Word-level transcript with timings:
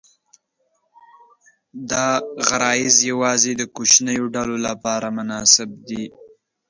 دا 1.89 2.07
غرایز 2.47 2.95
یواځې 3.11 3.51
د 3.57 3.63
کوچنیو 3.75 4.25
ډلو 4.35 4.57
لپاره 4.67 5.07
مناسب 5.17 5.69
دي. 5.87 6.03